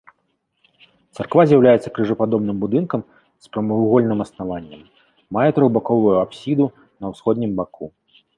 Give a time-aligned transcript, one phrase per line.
[1.17, 3.01] Царква з'яўляецца крыжападобным будынкам
[3.47, 4.81] з прамавугольным аснаваннем,
[5.39, 6.65] мае трохбаковую апсіду
[6.99, 7.85] на ўсходнім баку.